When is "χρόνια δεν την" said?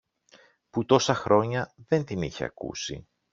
1.13-2.21